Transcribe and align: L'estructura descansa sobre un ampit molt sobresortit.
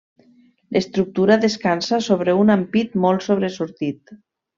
L'estructura 0.77 1.35
descansa 1.43 1.99
sobre 2.05 2.35
un 2.45 2.53
ampit 2.55 2.97
molt 3.05 3.27
sobresortit. 3.27 4.15